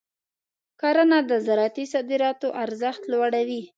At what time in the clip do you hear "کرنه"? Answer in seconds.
0.81-1.19